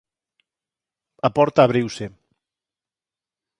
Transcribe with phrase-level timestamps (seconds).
[1.27, 2.05] A porta abriuse.